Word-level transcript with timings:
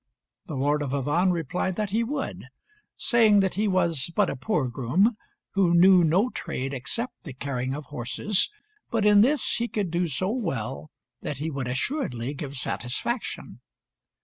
The 0.47 0.55
Lord 0.55 0.81
of 0.81 0.93
Avannes 0.95 1.31
replied 1.31 1.75
that 1.75 1.91
he 1.91 2.03
would; 2.03 2.45
saying 2.97 3.41
that 3.41 3.53
he 3.53 3.67
was 3.67 4.11
but 4.15 4.31
a 4.31 4.35
poor 4.35 4.67
groom, 4.67 5.15
who 5.51 5.75
knew 5.75 6.03
no 6.03 6.31
trade 6.31 6.73
except 6.73 7.21
the 7.21 7.33
caring 7.35 7.75
of 7.75 7.85
horses, 7.85 8.49
but 8.89 9.05
in 9.05 9.21
this 9.21 9.57
he 9.57 9.67
could 9.67 9.91
do 9.91 10.07
so 10.07 10.31
well 10.31 10.89
that 11.21 11.37
he 11.37 11.51
would 11.51 11.67
assuredly 11.67 12.33
give 12.33 12.57
satisfaction. 12.57 13.59